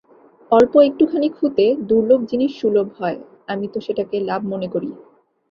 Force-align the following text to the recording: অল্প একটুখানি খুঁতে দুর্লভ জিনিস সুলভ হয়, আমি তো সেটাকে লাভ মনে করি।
অল্প 0.51 0.73
একটুখানি 0.79 1.27
খুঁতে 1.29 1.65
দুর্লভ 1.89 2.19
জিনিস 2.25 2.51
সুলভ 2.59 2.87
হয়, 2.99 3.17
আমি 3.47 3.65
তো 3.67 3.79
সেটাকে 3.79 4.17
লাভ 4.19 4.41
মনে 4.43 4.67
করি। 4.67 4.89